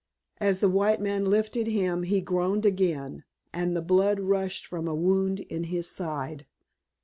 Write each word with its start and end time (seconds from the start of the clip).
As 0.39 0.61
the 0.61 0.67
white 0.67 0.99
man 0.99 1.25
lifted 1.25 1.67
him 1.67 2.01
he 2.01 2.21
groaned 2.21 2.65
again 2.65 3.23
and 3.53 3.77
the 3.77 3.83
blood 3.83 4.19
rushed 4.19 4.65
from 4.65 4.87
a 4.87 4.95
wound 4.95 5.41
in 5.41 5.65
his 5.65 5.87
side. 5.91 6.47